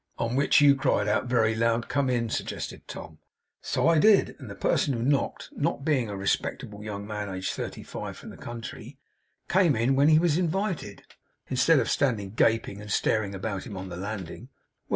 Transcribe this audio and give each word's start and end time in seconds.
'On 0.17 0.35
which 0.35 0.61
you 0.61 0.75
cried 0.75 1.07
out, 1.07 1.27
very 1.27 1.53
loud, 1.53 1.87
"Come 1.87 2.09
in!"' 2.09 2.27
suggested 2.31 2.87
Tom. 2.87 3.19
'So 3.61 3.87
I 3.87 3.99
did. 3.99 4.35
And 4.39 4.49
the 4.49 4.55
person 4.55 4.95
who 4.95 5.03
knocked, 5.03 5.49
not 5.51 5.85
being 5.85 6.09
a 6.09 6.17
respectable 6.17 6.83
young 6.83 7.05
man, 7.05 7.29
aged 7.29 7.51
thirty 7.51 7.83
five, 7.83 8.17
from 8.17 8.31
the 8.31 8.35
country, 8.37 8.97
came 9.47 9.75
in 9.75 9.95
when 9.95 10.07
he 10.07 10.17
was 10.17 10.39
invited, 10.39 11.03
instead 11.51 11.77
of 11.77 11.87
standing 11.87 12.31
gaping 12.31 12.81
and 12.81 12.91
staring 12.91 13.35
about 13.35 13.67
him 13.67 13.77
on 13.77 13.89
the 13.89 13.95
landing. 13.95 14.49
Well! 14.87 14.89